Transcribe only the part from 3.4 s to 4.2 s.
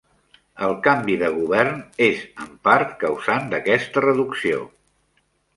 d'aquesta